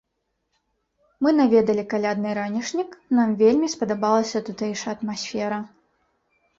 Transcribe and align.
Мы 1.25 1.33
наведалі 1.41 1.83
калядны 1.91 2.29
ранішнік, 2.39 2.91
нам 3.21 3.29
вельмі 3.45 3.67
спадабалася 3.77 4.45
тутэйшая 4.53 4.91
атмасфера. 4.99 5.65